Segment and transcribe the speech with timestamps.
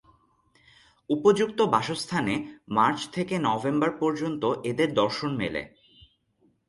[1.09, 2.33] উপযুক্ত বাসস্থানে
[2.69, 5.61] মার্চ থেকে নভেম্বর পর্যন্ত এদের দর্শন মেলে।